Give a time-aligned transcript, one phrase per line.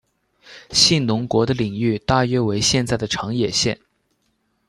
[0.71, 3.79] 信浓国的领域大约为现在的长野县。